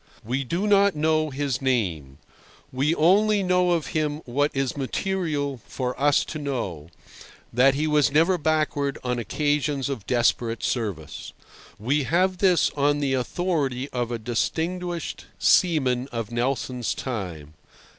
We 0.25 0.43
do 0.43 0.65
not 0.65 0.95
know 0.95 1.29
his 1.29 1.61
name; 1.61 2.17
we 2.71 2.95
only 2.95 3.43
know 3.43 3.69
of 3.73 3.85
him 3.93 4.23
what 4.25 4.49
is 4.55 4.75
material 4.75 5.61
for 5.67 5.93
us 6.01 6.25
to 6.25 6.39
know—that 6.39 7.75
he 7.75 7.85
was 7.85 8.11
never 8.11 8.39
backward 8.39 8.97
on 9.03 9.19
occasions 9.19 9.89
of 9.89 10.07
desperate 10.07 10.63
service. 10.63 11.33
We 11.77 12.05
have 12.05 12.39
this 12.39 12.71
on 12.71 12.99
the 12.99 13.13
authority 13.13 13.89
of 13.89 14.09
a 14.11 14.17
distinguished 14.17 15.25
seaman 15.37 16.07
of 16.11 16.31
Nelson's 16.31 16.95
time. 16.95 17.53